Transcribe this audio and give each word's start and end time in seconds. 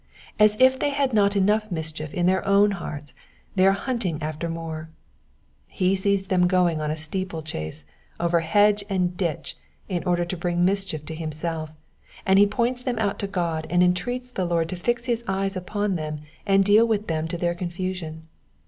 As 0.39 0.57
if 0.59 0.79
they 0.79 0.89
had 0.89 1.13
not 1.13 1.35
enough 1.35 1.71
mischief 1.71 2.11
in 2.11 2.25
their 2.25 2.43
own 2.43 2.71
hearts, 2.71 3.13
they 3.53 3.67
aie 3.67 3.71
hunting 3.71 4.17
after 4.19 4.49
more. 4.49 4.89
He 5.67 5.95
sees 5.95 6.25
them 6.25 6.47
going 6.47 6.81
a 6.81 6.97
steeple 6.97 7.43
chase 7.43 7.85
over 8.19 8.39
hedge 8.39 8.83
and 8.89 9.15
ditch 9.15 9.57
in 9.87 10.03
order 10.05 10.25
to 10.25 10.35
bring 10.35 10.65
mischief 10.65 11.05
to 11.05 11.13
himself, 11.13 11.73
and 12.25 12.39
he 12.39 12.47
points 12.47 12.81
them 12.81 12.97
out 12.97 13.19
to 13.19 13.27
God, 13.27 13.67
and 13.69 13.83
entreats 13.83 14.31
the 14.31 14.43
Lord 14.45 14.69
to 14.69 14.75
fix 14.75 15.05
his 15.05 15.23
eyes 15.27 15.55
upon 15.55 15.97
them, 15.97 16.15
and 16.47 16.65
deal 16.65 16.87
with 16.87 17.05
them 17.05 17.27
to 17.27 17.37
their 17.37 17.53
confusion. 17.53 18.27